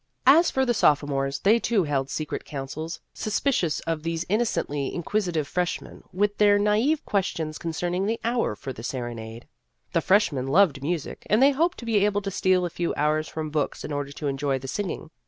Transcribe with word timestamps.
As 0.25 0.49
for 0.49 0.65
the 0.65 0.73
sophomores, 0.73 1.37
they 1.41 1.59
too 1.59 1.83
held 1.83 2.09
secret 2.09 2.43
councils, 2.43 2.99
suspicious 3.13 3.81
of 3.81 4.01
these 4.01 4.25
inno 4.25 4.41
cently 4.41 4.91
inquisitive 4.91 5.47
freshmen 5.47 6.03
with 6.11 6.39
their 6.39 6.57
nai've 6.57 7.05
questions 7.05 7.59
concerning 7.59 8.07
the 8.07 8.19
hour 8.23 8.55
for 8.55 8.73
the 8.73 8.81
serenade. 8.81 9.47
The 9.93 10.01
freshmen 10.01 10.47
loved 10.47 10.81
music, 10.81 11.27
and 11.29 11.39
they 11.39 11.51
hoped 11.51 11.77
to 11.77 11.85
be 11.85 11.97
able 12.03 12.23
to 12.23 12.31
steal 12.31 12.65
a 12.65 12.71
few 12.71 12.95
hours 12.95 13.27
from 13.27 13.51
books 13.51 13.85
in 13.85 13.91
order 13.91 14.11
to 14.13 14.25
enjoy 14.25 14.57
the 14.57 14.67
singing. 14.67 15.11